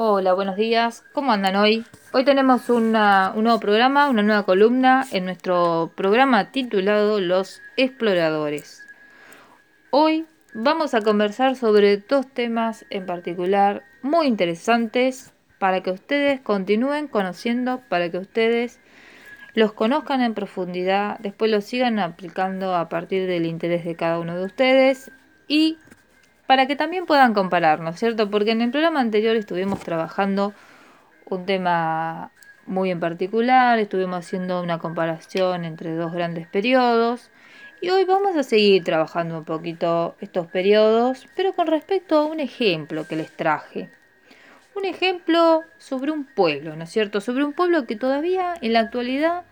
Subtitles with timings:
[0.00, 1.02] Hola, buenos días.
[1.12, 1.84] ¿Cómo andan hoy?
[2.12, 8.80] Hoy tenemos un nuevo programa, una nueva columna en nuestro programa titulado Los Exploradores.
[9.90, 10.24] Hoy
[10.54, 17.82] vamos a conversar sobre dos temas en particular muy interesantes para que ustedes continúen conociendo,
[17.88, 18.78] para que ustedes
[19.54, 24.36] los conozcan en profundidad, después los sigan aplicando a partir del interés de cada uno
[24.36, 25.10] de ustedes
[25.48, 25.76] y
[26.48, 28.30] para que también puedan comparar, ¿no es cierto?
[28.30, 30.54] Porque en el programa anterior estuvimos trabajando
[31.26, 32.32] un tema
[32.64, 37.30] muy en particular, estuvimos haciendo una comparación entre dos grandes periodos
[37.82, 42.40] y hoy vamos a seguir trabajando un poquito estos periodos, pero con respecto a un
[42.40, 43.90] ejemplo que les traje.
[44.74, 47.20] Un ejemplo sobre un pueblo, ¿no es cierto?
[47.20, 49.44] Sobre un pueblo que todavía en la actualidad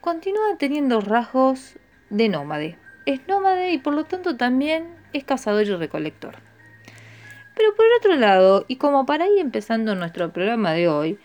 [0.00, 1.78] continúa teniendo rasgos
[2.10, 2.76] de nómade.
[3.06, 6.36] Es nómade y por lo tanto también es cazador y recolector.
[7.56, 11.18] Pero por otro lado, y como para ir empezando nuestro programa de hoy,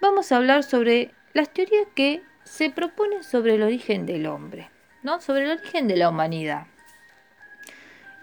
[0.00, 4.70] vamos a hablar sobre las teorías que se proponen sobre el origen del hombre,
[5.02, 5.20] ¿no?
[5.20, 6.66] Sobre el origen de la humanidad.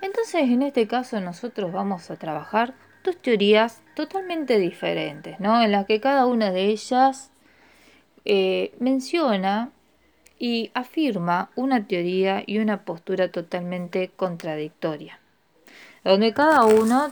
[0.02, 5.62] Entonces, en este caso, nosotros vamos a trabajar dos teorías totalmente diferentes, ¿no?
[5.62, 7.32] En las que cada una de ellas
[8.26, 9.72] eh, menciona
[10.42, 15.20] y afirma una teoría y una postura totalmente contradictoria,
[16.04, 17.12] donde cada uno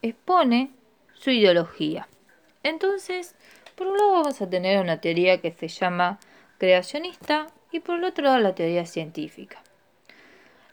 [0.00, 0.70] expone
[1.12, 2.06] su ideología.
[2.62, 3.34] Entonces,
[3.74, 6.20] por un lado vamos a tener una teoría que se llama
[6.58, 9.60] creacionista y por el otro lado la teoría científica.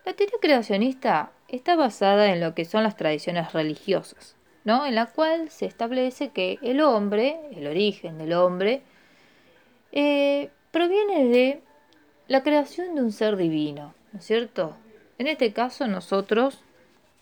[0.05, 4.85] La teoría creacionista está basada en lo que son las tradiciones religiosas, ¿no?
[4.85, 8.83] En la cual se establece que el hombre, el origen del hombre,
[9.91, 11.61] eh, proviene de
[12.27, 14.75] la creación de un ser divino, ¿no es cierto?
[15.19, 16.59] En este caso nosotros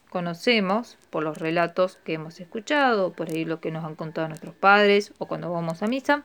[0.09, 4.55] conocemos por los relatos que hemos escuchado, por ahí lo que nos han contado nuestros
[4.55, 6.23] padres o cuando vamos a misa,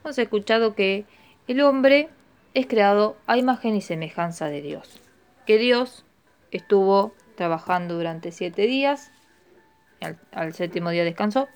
[0.00, 1.06] hemos escuchado que
[1.48, 2.10] el hombre
[2.52, 5.00] es creado a imagen y semejanza de Dios,
[5.46, 6.04] que Dios
[6.50, 9.10] estuvo trabajando durante siete días,
[10.32, 11.48] al, séptimo día descansó,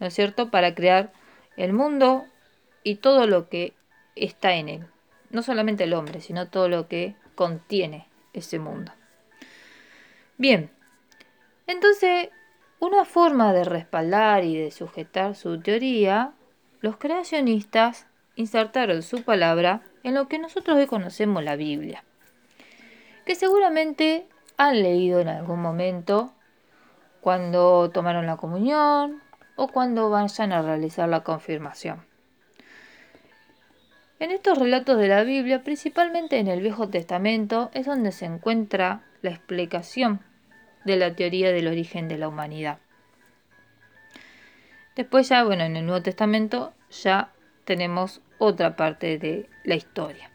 [0.00, 1.12] ¿no es cierto?, para crear
[1.56, 2.24] el mundo
[2.82, 3.74] y todo lo que
[4.16, 4.86] está en él
[5.30, 8.92] no solamente el hombre, sino todo lo que contiene ese mundo.
[10.36, 10.70] Bien,
[11.66, 12.30] entonces,
[12.80, 16.32] una forma de respaldar y de sujetar su teoría,
[16.80, 22.04] los creacionistas insertaron su palabra en lo que nosotros hoy conocemos la Biblia,
[23.26, 24.26] que seguramente
[24.56, 26.32] han leído en algún momento
[27.20, 29.22] cuando tomaron la comunión
[29.56, 32.09] o cuando vayan a realizar la confirmación.
[34.20, 39.00] En estos relatos de la Biblia, principalmente en el Viejo Testamento, es donde se encuentra
[39.22, 40.20] la explicación
[40.84, 42.80] de la teoría del origen de la humanidad.
[44.94, 47.32] Después ya, bueno, en el Nuevo Testamento ya
[47.64, 50.30] tenemos otra parte de la historia.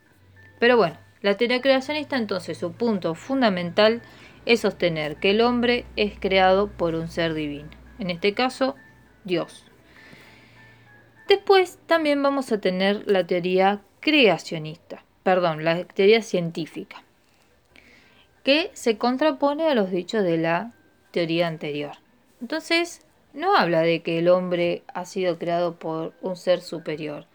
[0.57, 4.01] Pero bueno, la teoría creacionista entonces su punto fundamental
[4.47, 7.69] es sostener que el hombre es creado por un ser divino,
[7.99, 8.75] en este caso
[9.25, 9.63] Dios.
[11.27, 17.03] Después también vamos a tener la teoría creacionista, perdón, la teoría científica,
[18.43, 20.73] que se contrapone a los dichos de la
[21.09, 21.93] teoría anterior.
[22.41, 23.01] Entonces,
[23.33, 27.25] no habla de que el hombre ha sido creado por un ser superior,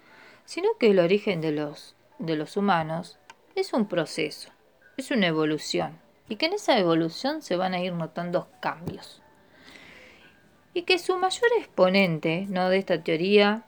[0.44, 3.18] sino que el origen de los, de los humanos
[3.56, 4.50] es un proceso,
[4.96, 9.20] es una evolución, y que en esa evolución se van a ir notando cambios.
[10.74, 12.68] Y que su mayor exponente ¿no?
[12.68, 13.64] de esta teoría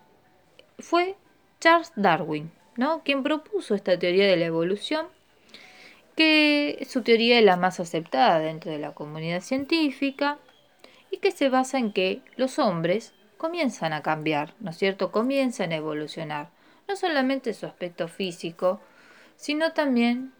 [0.82, 1.16] fue
[1.60, 3.03] Charles Darwin, ¿no?
[3.04, 5.06] quien propuso esta teoría de la evolución,
[6.16, 10.38] que su teoría es la más aceptada dentro de la comunidad científica
[11.10, 15.10] y que se basa en que los hombres comienzan a cambiar, ¿no es cierto?
[15.10, 16.50] Comienzan a evolucionar,
[16.88, 18.81] no solamente su aspecto físico,
[19.36, 20.33] sino también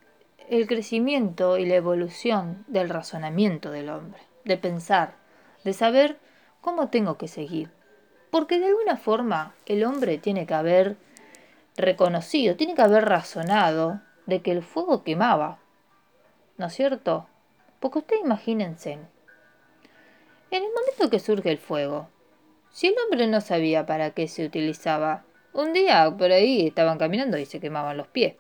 [0.49, 5.15] el crecimiento y la evolución del razonamiento del hombre, de pensar,
[5.65, 6.19] de saber
[6.61, 7.71] cómo tengo que seguir,
[8.33, 10.97] porque de alguna forma el hombre tiene que haber
[11.77, 15.59] reconocido, tiene que haber razonado de que el fuego quemaba.
[16.57, 17.27] ¿No es cierto?
[17.79, 22.09] Porque ustedes imagínense, en el momento que surge el fuego,
[22.71, 27.37] si el hombre no sabía para qué se utilizaba, un día por ahí estaban caminando
[27.37, 28.37] y se quemaban los pies.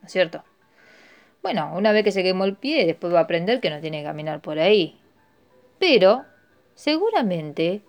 [0.00, 0.44] ¿No es cierto?
[1.42, 3.98] Bueno, una vez que se quemó el pie, después va a aprender que no tiene
[3.98, 4.98] que caminar por ahí.
[5.78, 6.24] Pero,
[6.74, 7.82] seguramente,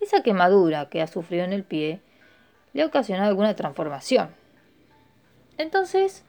[0.00, 2.00] esa quemadura que ha sufrido en el pie
[2.72, 4.30] le ha ocasionado alguna transformación.
[5.56, 6.24] Entonces,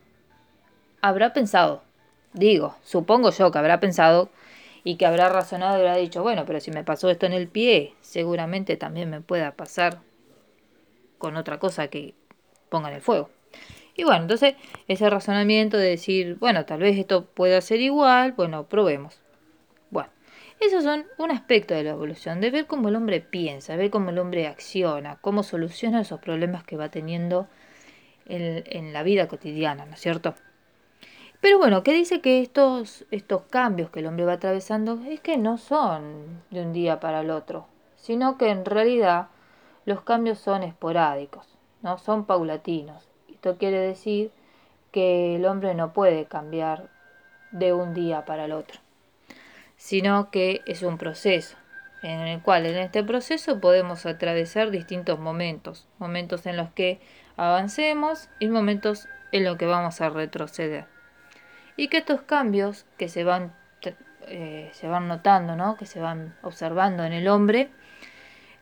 [1.02, 1.84] habrá pensado,
[2.34, 4.30] digo, supongo yo que habrá pensado
[4.84, 7.48] y que habrá razonado y habrá dicho, bueno, pero si me pasó esto en el
[7.48, 10.00] pie, seguramente también me pueda pasar
[11.18, 12.16] con otra cosa que
[12.70, 13.30] ponga en el fuego.
[13.96, 14.56] Y bueno, entonces
[14.88, 19.20] ese razonamiento de decir, bueno, tal vez esto pueda ser igual, bueno, probemos.
[20.60, 24.10] Esos son un aspecto de la evolución, de ver cómo el hombre piensa, ver cómo
[24.10, 27.48] el hombre acciona, cómo soluciona esos problemas que va teniendo
[28.26, 30.36] en, la vida cotidiana, ¿no es cierto?
[31.40, 35.38] Pero bueno, ¿qué dice que estos, estos cambios que el hombre va atravesando es que
[35.38, 37.66] no son de un día para el otro,
[37.96, 39.30] sino que en realidad
[39.86, 41.48] los cambios son esporádicos,
[41.82, 43.08] no son paulatinos.
[43.30, 44.32] Esto quiere decir
[44.92, 46.90] que el hombre no puede cambiar
[47.52, 48.82] de un día para el otro,
[49.80, 51.56] sino que es un proceso
[52.04, 57.00] en el cual en este proceso podemos atravesar distintos momentos, momentos en los que
[57.38, 60.86] avancemos y momentos en los que vamos a retroceder
[61.78, 63.54] y que estos cambios que se van,
[64.28, 65.78] eh, se van notando, ¿no?
[65.78, 67.70] que se van observando en el hombre,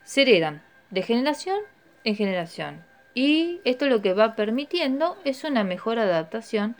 [0.03, 0.61] se heredan
[0.91, 1.57] de generación
[2.03, 2.85] en generación.
[3.15, 6.75] Y esto lo que va permitiendo es una mejor adaptación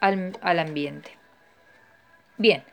[0.00, 1.12] al, al ambiente.
[2.36, 2.64] Bien,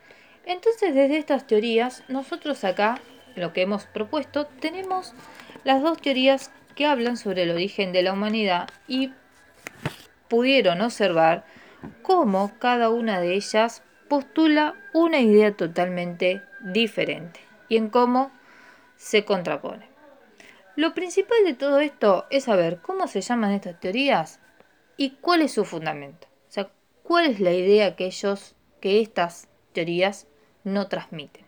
[0.46, 3.00] entonces desde estas teorías, nosotros acá,
[3.34, 5.14] lo que hemos propuesto, tenemos
[5.64, 9.12] las dos teorías que hablan sobre el origen de la humanidad y
[10.28, 11.44] pudieron observar
[12.02, 18.30] cómo cada una de ellas postula una idea totalmente diferente y en cómo
[18.96, 19.88] se contrapone.
[20.76, 24.40] Lo principal de todo esto es saber cómo se llaman estas teorías
[24.96, 26.26] y cuál es su fundamento.
[26.48, 26.70] O sea,
[27.02, 30.26] cuál es la idea que ellos, que estas teorías
[30.64, 31.44] no transmiten.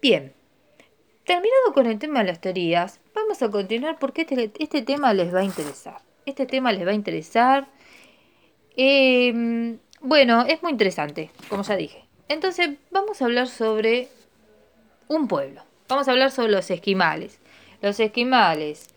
[0.00, 0.32] Bien,
[1.24, 5.34] terminado con el tema de las teorías, vamos a continuar porque este, este tema les
[5.34, 6.00] va a interesar.
[6.26, 7.68] Este tema les va a interesar
[8.76, 12.04] Em, bueno, es muy interesante, como ya dije.
[12.28, 14.08] Entonces, vamos a hablar sobre
[15.08, 15.62] un pueblo.
[15.88, 17.40] Vamos a hablar sobre los esquimales.
[17.82, 18.88] Los esquimales.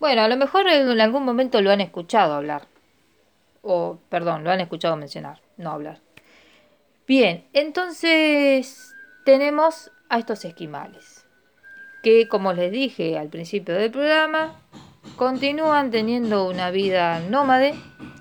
[0.00, 2.66] Bueno, a lo mejor en algún momento lo han escuchado hablar.
[3.62, 6.00] O, perdón, lo han escuchado mencionar, no hablar.
[7.08, 8.94] Bien, entonces
[9.24, 11.24] tenemos a estos esquimales.
[12.02, 14.60] Que, como les dije al principio del programa,
[15.16, 17.74] continúan teniendo una vida nómade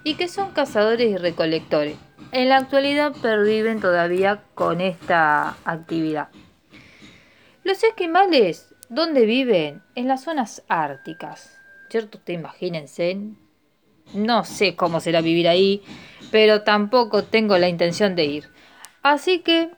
[0.05, 1.97] y que son cazadores y recolectores.
[2.31, 6.29] En la actualidad perviven todavía con esta actividad.
[7.65, 9.81] Los esquimales, ¿dónde viven?
[9.95, 11.59] En las zonas árticas.
[11.89, 12.19] ¿Cierto?
[12.19, 13.17] Te imagínense.
[14.13, 15.83] No sé cómo será vivir ahí,
[16.31, 18.56] pero tampoco tengo la intención de ir.
[19.01, 19.69] Así que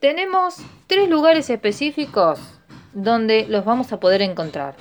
[0.00, 0.56] tenemos
[0.86, 2.40] tres lugares específicos
[2.92, 4.76] donde los vamos a poder encontrar.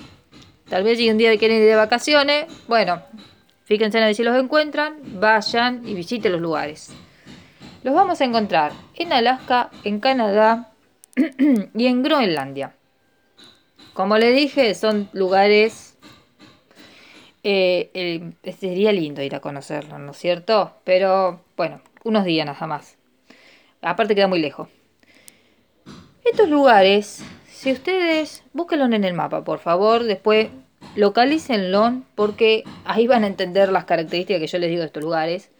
[0.69, 3.01] Tal vez si un día quieren ir de vacaciones, bueno,
[3.65, 6.91] fíjense en ver si los encuentran, vayan y visiten los lugares.
[7.83, 10.71] Los vamos a encontrar en Alaska, en Canadá
[11.73, 12.73] y en Groenlandia.
[13.93, 15.97] Como les dije, son lugares...
[17.43, 20.73] Eh, sería lindo ir a conocerlos, ¿no es cierto?
[20.83, 22.97] Pero bueno, unos días nada más.
[23.81, 24.69] Aparte queda muy lejos.
[26.23, 27.23] Estos lugares
[27.61, 30.49] si ustedes, búsquenlo en el mapa, por favor, después
[30.95, 35.51] localícenlo porque ahí van a entender las características que yo les digo de estos lugares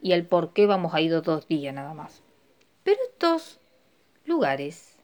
[0.00, 2.22] y el por qué vamos a ir dos días nada más.
[2.84, 3.60] Pero estos
[4.24, 4.96] lugares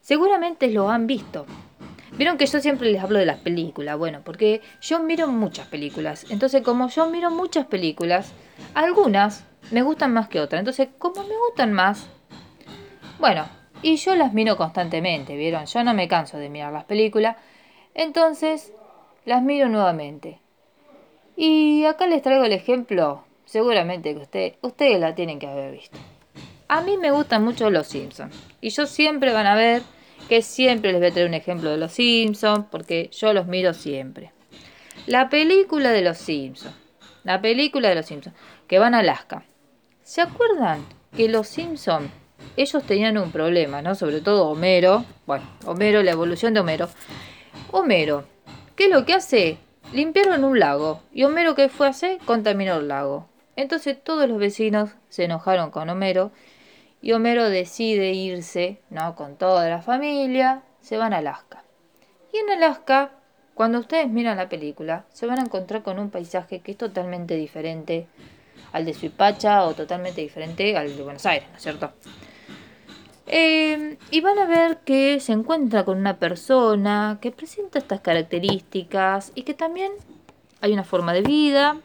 [0.00, 1.44] seguramente lo han visto.
[2.12, 6.26] Vieron que yo siempre les hablo de las películas, bueno, porque yo miro muchas películas.
[6.30, 8.32] Entonces, como yo miro muchas películas,
[8.74, 10.60] algunas me gustan más que otras.
[10.60, 12.08] Entonces, como me gustan más,
[13.18, 13.48] bueno,
[13.82, 15.66] y yo las miro constantemente, ¿vieron?
[15.66, 17.36] Yo no me canso de mirar las películas.
[17.94, 18.72] Entonces,
[19.24, 20.40] las miro nuevamente.
[21.36, 25.98] Y acá les traigo el ejemplo, seguramente que usted, ustedes la tienen que haber visto.
[26.68, 28.34] A mí me gustan mucho los Simpsons.
[28.60, 29.82] Y yo siempre van a ver
[30.28, 33.74] que siempre les voy a traer un ejemplo de los Simpsons, porque yo los miro
[33.74, 34.32] siempre.
[35.06, 36.74] La película de los Simpsons.
[37.24, 38.36] La película de los Simpsons,
[38.66, 39.44] que van a Alaska.
[40.02, 40.84] ¿Se acuerdan
[41.16, 42.10] que los Simpsons
[42.56, 43.94] ellos tenían un problema, ¿no?
[43.94, 45.04] Sobre todo Homero.
[45.26, 46.88] Bueno, Homero, la evolución de Homero.
[47.70, 48.24] Homero,
[48.76, 49.58] ¿qué es lo que hace?
[49.92, 51.02] Limpiaron un lago.
[51.12, 52.18] ¿Y Homero qué fue a hacer?
[52.24, 53.28] Contaminó el lago.
[53.56, 56.32] Entonces todos los vecinos se enojaron con Homero.
[57.02, 59.14] Y Homero decide irse, ¿no?
[59.16, 60.62] Con toda la familia.
[60.80, 61.64] Se van a Alaska.
[62.32, 63.12] Y en Alaska,
[63.54, 67.36] cuando ustedes miran la película, se van a encontrar con un paisaje que es totalmente
[67.36, 68.06] diferente
[68.72, 71.92] al de Suipacha o totalmente diferente al de Buenos Aires, ¿no es cierto?
[73.26, 79.32] Eh, y van a ver que se encuentra con una persona que presenta estas características
[79.34, 79.92] y que también
[80.60, 81.76] hay una forma de vida,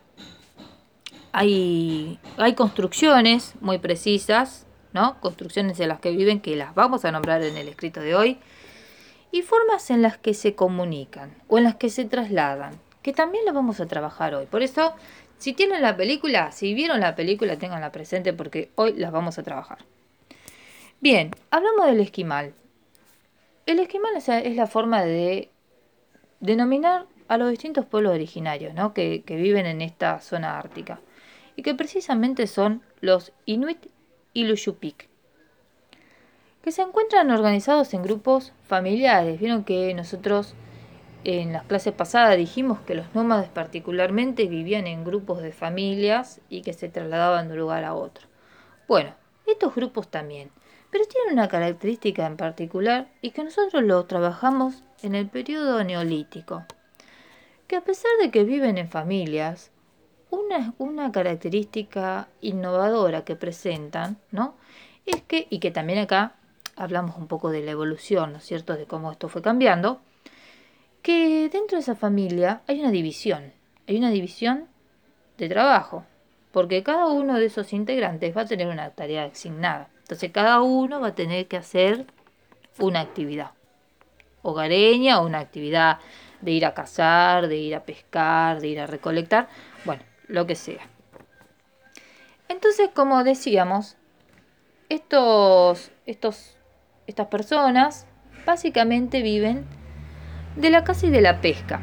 [1.32, 4.65] hay, hay construcciones muy precisas,
[4.96, 5.20] ¿no?
[5.20, 8.40] Construcciones en las que viven, que las vamos a nombrar en el escrito de hoy,
[9.32, 12.74] y formas en las que se comunican o en las que se trasladan,
[13.04, 14.46] que también las vamos a trabajar hoy.
[14.46, 14.94] Por eso,
[15.38, 19.44] si tienen la película, si vieron la película, tenganla presente porque hoy las vamos a
[19.44, 19.80] trabajar.
[21.02, 22.54] Bien, hablamos del esquimal.
[23.66, 25.50] El esquimal es la forma de
[26.40, 28.94] denominar a los distintos pueblos originarios ¿no?
[28.94, 31.02] que, viven en esta zona ártica
[31.58, 33.88] y que precisamente son los Inuit
[34.36, 35.08] y Lushupik,
[36.62, 39.40] que se encuentran organizados en grupos familiares.
[39.40, 40.54] Vieron que nosotros
[41.24, 46.62] en las clases pasadas dijimos que los nómades particularmente vivían en grupos de familias y
[46.62, 48.28] que se trasladaban de un lugar a otro.
[48.88, 49.16] Bueno,
[49.48, 50.52] estos grupos también,
[50.92, 56.66] pero tienen una característica en particular y que nosotros lo trabajamos en el periodo neolítico
[57.68, 59.72] que a pesar de que viven en familias,
[60.30, 64.56] una, una característica innovadora que presentan, ¿no?
[65.06, 66.36] Es que, y que también acá
[66.76, 70.02] hablamos un poco de la evolución, ¿no es cierto?, de cómo esto fue cambiando,
[71.02, 73.54] que dentro de esa familia hay una división,
[73.88, 74.68] hay una división
[75.38, 76.06] de trabajo,
[76.52, 79.90] porque cada uno de esos integrantes va a tener una tarea asignada.
[80.00, 82.06] Entonces cada uno va a tener que hacer
[82.80, 83.52] una actividad
[84.42, 86.00] hogareña o una actividad
[86.42, 89.50] de ir a cazar, de ir a pescar, de ir a recolectar,
[90.28, 90.88] lo que sea.
[92.48, 93.98] Entonces, como decíamos,
[94.90, 96.58] estos, estos,
[97.08, 98.06] estas personas
[98.46, 99.66] básicamente viven
[100.56, 101.82] de la caza y de la pesca.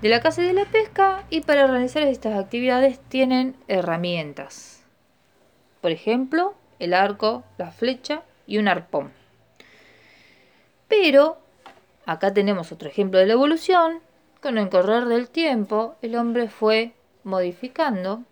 [0.00, 4.84] De la caza y de la pesca y para realizar estas actividades tienen herramientas.
[5.80, 9.12] Por ejemplo, el arco, la flecha y un arpón.
[10.88, 11.38] Pero
[12.04, 14.00] Acá tenemos otro ejemplo de la evolución.
[14.42, 18.24] Con el correr del tiempo, el hombre fue modificando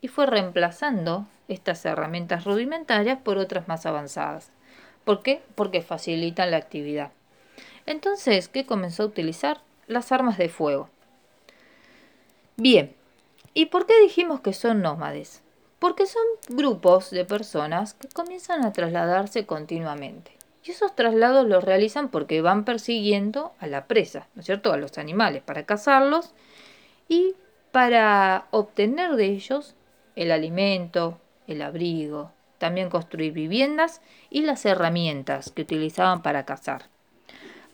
[0.00, 4.50] y fue reemplazando estas herramientas rudimentarias por otras más avanzadas.
[5.04, 5.40] ¿Por qué?
[5.54, 7.12] Porque facilitan la actividad.
[7.86, 9.60] Entonces, ¿qué comenzó a utilizar?
[9.86, 10.88] Las armas de fuego.
[12.56, 12.92] Bien,
[13.54, 15.42] ¿y por qué dijimos que son nómades?
[15.78, 20.41] Porque son grupos de personas que comienzan a trasladarse continuamente.
[20.64, 24.72] Y esos traslados los realizan porque van persiguiendo a la presa, ¿no es cierto?
[24.72, 26.34] A los animales para cazarlos
[27.08, 27.34] y
[27.72, 29.74] para obtener de ellos
[30.14, 34.00] el alimento, el abrigo, también construir viviendas
[34.30, 36.84] y las herramientas que utilizaban para cazar.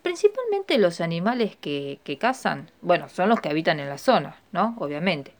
[0.02, 4.76] Principalmente los animales que, cazan, bueno, son los que habitan en la zona, ¿no?
[4.78, 5.34] Obviamente.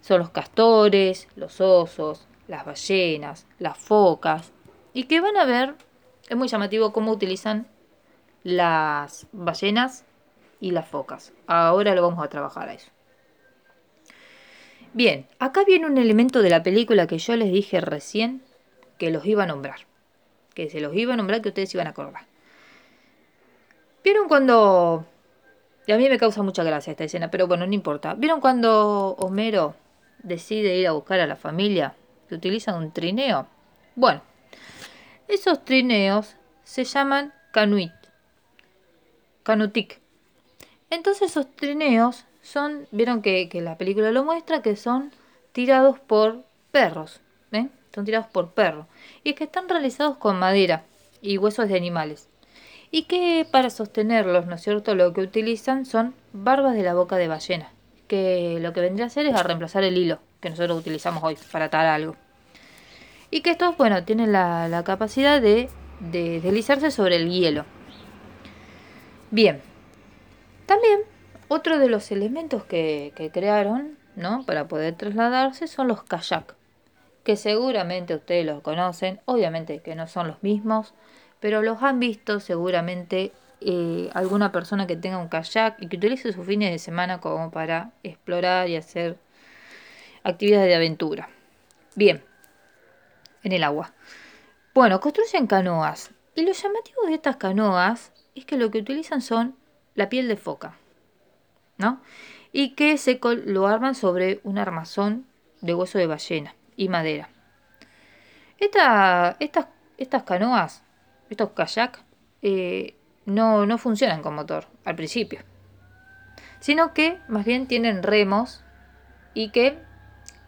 [0.00, 4.52] Son los castores, los osos, las ballenas, las focas,
[4.94, 5.74] y que van a ver
[6.28, 7.66] es muy llamativo cómo utilizan
[8.42, 10.04] las ballenas
[10.60, 11.32] y las focas.
[11.46, 12.90] Ahora lo vamos a trabajar a eso.
[14.92, 18.42] Bien, acá viene un elemento de la película que yo les dije recién
[18.98, 19.86] que los iba a nombrar.
[20.54, 22.26] Que se los iba a nombrar que ustedes iban a acordar.
[24.02, 25.04] ¿Vieron cuando...
[25.86, 28.14] Y a mí me causa mucha gracia esta escena, pero bueno, no importa.
[28.14, 29.74] ¿Vieron cuando Homero
[30.22, 31.94] decide ir a buscar a la familia?
[32.28, 33.46] Que utilizan un trineo.
[33.94, 34.20] Bueno,
[35.28, 37.92] esos trineos se llaman canuit,
[39.42, 40.00] canutic.
[40.90, 45.12] Entonces esos trineos son, vieron que, la película lo muestra, que son
[45.52, 47.20] tirados por perros,
[47.52, 47.68] ¿eh?
[47.94, 48.86] son tirados por perros,
[49.22, 50.84] y que están realizados con madera
[51.20, 52.28] y huesos de animales.
[52.90, 57.16] Y que para sostenerlos, ¿no es cierto?, lo que utilizan son barbas de la boca
[57.16, 57.70] de ballena,
[58.06, 61.36] que lo que vendría a hacer es a reemplazar el hilo que nosotros utilizamos hoy
[61.52, 62.16] para atar algo
[63.30, 65.68] y que estos, bueno, tienen la, capacidad de,
[66.00, 67.64] deslizarse sobre el hielo.
[69.30, 69.60] Bien,
[70.66, 71.00] también
[71.48, 74.44] otro de los elementos que, crearon, ¿no?
[74.44, 76.54] Para poder trasladarse son los kayak,
[77.24, 80.94] que seguramente ustedes los conocen, obviamente que no son los mismos,
[81.40, 86.32] pero los han visto seguramente eh, alguna persona que tenga un kayak y que utilice
[86.32, 89.16] sus fines de semana como para explorar y hacer
[90.22, 91.28] actividades de aventura.
[91.94, 92.22] Bien,
[93.42, 93.92] en el agua.
[94.74, 96.10] Bueno, construyen canoas.
[96.34, 99.56] Y lo llamativo de estas canoas es que lo que utilizan son
[99.94, 100.76] la piel de foca,
[101.78, 102.00] ¿no?
[102.52, 105.26] Y que se lo arman sobre un armazón
[105.60, 107.28] de hueso de ballena y madera.
[108.58, 109.36] estas,
[109.96, 110.82] estas canoas,
[111.28, 112.00] estos kayak,
[112.42, 112.94] eh,
[113.26, 115.40] no, no funcionan con motor al principio,
[116.60, 118.62] sino que más bien tienen remos
[119.34, 119.78] y que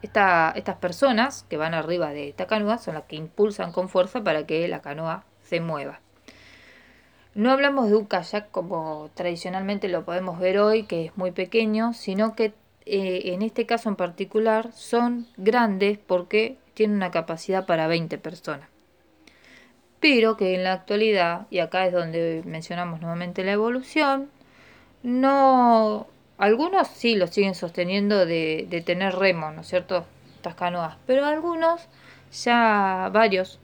[0.03, 4.47] estas personas que van arriba de esta canoa son las que impulsan con fuerza para
[4.47, 6.01] que la canoa se mueva.
[7.35, 11.93] No hablamos de un kayak como tradicionalmente lo podemos ver hoy, que es muy pequeño,
[11.93, 12.53] sino que
[12.87, 18.69] eh, en este caso en particular, son grandes porque tienen una capacidad para 20 personas.
[20.01, 24.31] Pero que en la actualidad, y acá es donde mencionamos nuevamente la evolución,
[25.03, 26.09] no.
[26.41, 30.07] Algunos sí lo siguen sosteniendo de, de tener remo, ¿no es cierto?
[30.37, 30.97] Estas canoas.
[31.07, 31.83] Pero algunos,
[32.33, 33.59] ya varios,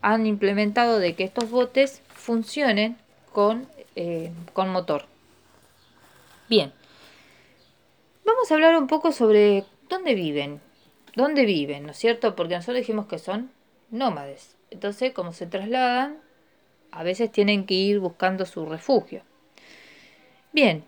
[0.00, 2.96] han implementado de que estos botes funcionen
[3.34, 5.04] con, eh, con motor.
[6.48, 6.72] Bien,
[8.24, 10.62] vamos a hablar un poco sobre dónde viven,
[11.16, 12.34] dónde viven, ¿no es cierto?
[12.34, 13.50] Porque nosotros dijimos que son
[13.90, 14.56] nómades.
[14.70, 16.16] Entonces, como se trasladan,
[16.92, 19.20] a veces tienen que ir buscando su refugio.
[20.52, 20.82] Bien,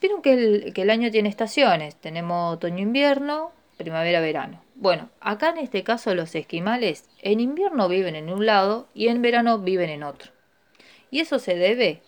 [0.00, 1.96] vieron que el, que el año tiene estaciones.
[1.96, 4.62] Tenemos otoño-invierno, primavera-verano.
[4.74, 9.22] Bueno, acá en este caso los esquimales en invierno viven en un lado y en
[9.22, 10.32] verano viven en otro.
[11.10, 12.02] Y eso se debe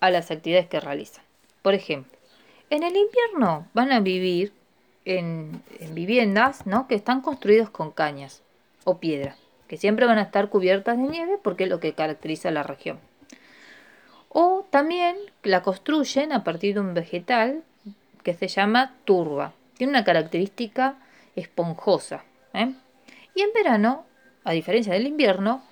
[0.00, 1.24] a las actividades que realizan.
[1.62, 2.18] Por ejemplo,
[2.70, 4.52] en el invierno van a vivir
[5.04, 6.88] en, viviendas ¿no?
[6.88, 8.42] que están construidas con cañas
[8.84, 9.36] o piedra,
[9.68, 12.98] que siempre van a estar cubiertas de nieve porque es lo que caracteriza la región.
[14.34, 17.62] O también la construyen a partir de un vegetal
[18.22, 19.52] que se llama turba.
[19.76, 20.96] Tiene una característica
[21.36, 22.24] esponjosa.
[22.54, 22.72] ¿eh?
[23.34, 24.06] Y en verano,
[24.44, 25.62] a diferencia del invierno,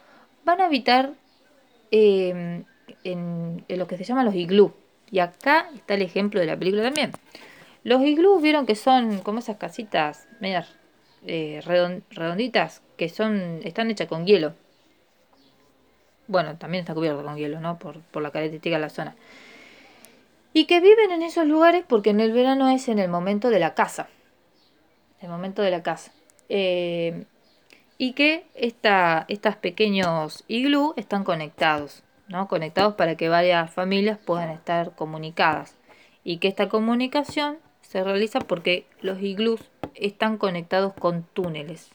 [0.45, 1.15] van a habitar
[1.91, 2.65] em,
[3.03, 4.75] en, lo que se llama los iglú.
[5.11, 7.13] Y acá está el ejemplo de la película también.
[7.83, 10.29] Los iglús vieron que son como esas casitas
[11.27, 14.53] eh, redonditas que son están hechas con hielo.
[16.31, 17.79] Bueno, también está cubierto con hielo, ¿no?
[17.79, 19.17] Por, por la característica de la zona.
[20.53, 23.59] Y que viven en esos lugares porque en el verano es en el momento de
[23.59, 24.09] la caza
[25.21, 26.13] el momento de la casa.
[26.49, 27.25] Eh,
[27.99, 32.49] y que esta, estos pequeños iglú están conectados, ¿no?
[32.49, 35.77] Conectados para que varias familias puedan estar comunicadas.
[36.25, 39.61] Y que esta comunicación se realiza porque los iglús
[39.95, 41.91] están conectados con túneles.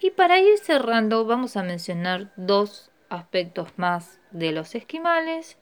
[0.00, 5.58] Y para ir cerrando vamos a mencionar dos aspectos más de los esquimales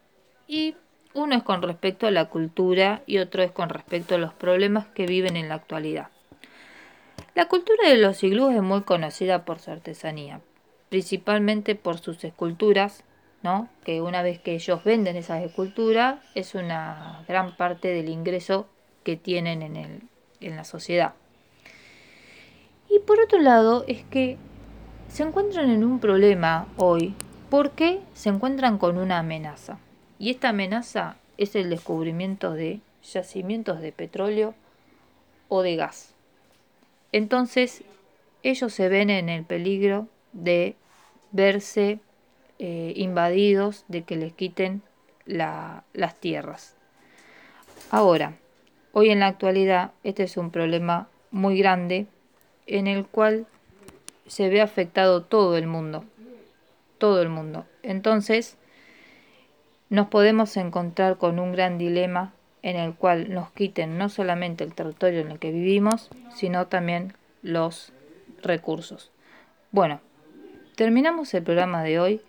[0.46, 0.76] y
[1.14, 4.86] uno es con respecto a la cultura y otro es con respecto a los problemas
[4.86, 6.08] que viven en la actualidad.
[7.34, 10.40] La cultura de los iglús es muy conocida por su artesanía,
[10.88, 13.04] principalmente por sus esculturas,
[13.42, 13.68] ¿no?
[13.84, 18.68] que una vez que ellos venden esas esculturas es una gran parte del ingreso
[19.04, 20.02] que tienen en, el,
[20.40, 21.14] en la sociedad.
[22.88, 24.36] Y por otro lado es que
[25.08, 27.14] se encuentran en un problema hoy
[27.50, 29.78] porque se encuentran con una amenaza.
[30.18, 34.54] Y esta amenaza es el descubrimiento de yacimientos de petróleo
[35.48, 36.14] o de gas.
[37.12, 37.84] Entonces,
[38.42, 40.76] ellos se ven en el peligro de
[41.32, 42.00] verse
[42.58, 44.82] eh, invadidos, de que les quiten
[45.26, 46.74] las tierras.
[47.90, 48.36] Ahora,
[48.92, 52.06] hoy en la actualidad, este es un problema muy grande
[52.66, 53.46] en el cual
[54.26, 56.04] se ve afectado todo el mundo.
[56.98, 57.66] Todo el mundo.
[57.82, 58.56] Entonces,
[59.90, 64.74] nos podemos encontrar con un gran dilema en el cual nos quiten no solamente el
[64.74, 67.92] territorio en el que vivimos, sino también los
[68.42, 69.10] recursos.
[69.70, 70.00] Bueno,
[70.74, 72.20] terminamos el programa de hoy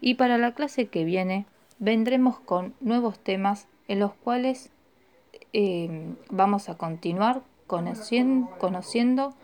[0.00, 1.46] y para la clase que viene
[1.80, 4.70] vendremos con nuevos temas en los cuales
[5.52, 9.34] eh, vamos a continuar conociendo, conociendo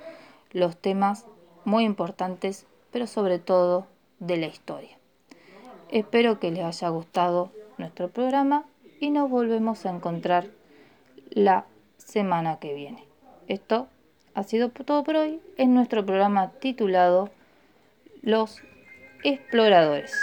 [0.52, 1.26] los temas
[1.64, 3.86] muy importantes, pero sobre todo
[4.18, 4.96] de la historia.
[5.90, 8.64] Espero que les haya gustado nuestro programa
[9.00, 10.46] y nos volvemos a encontrar
[11.30, 11.66] la
[11.98, 13.04] semana que viene.
[13.48, 13.88] Esto
[14.34, 17.30] ha sido todo por hoy en nuestro programa titulado
[18.22, 18.62] Los
[19.22, 20.14] Exploradores.